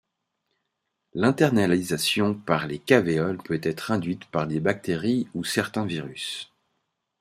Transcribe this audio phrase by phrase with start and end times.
[1.13, 6.51] L’internalisation par les cavéoles peut être induite par des bactéries ou certains virus.